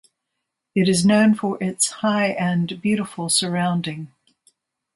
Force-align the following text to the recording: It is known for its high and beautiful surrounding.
It 0.73 0.89
is 0.89 1.05
known 1.05 1.35
for 1.35 1.61
its 1.63 1.91
high 2.01 2.29
and 2.29 2.81
beautiful 2.81 3.29
surrounding. 3.29 4.11